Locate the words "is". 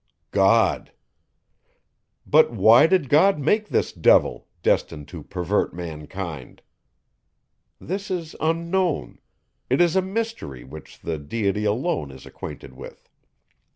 8.09-8.35, 9.79-9.95, 12.09-12.25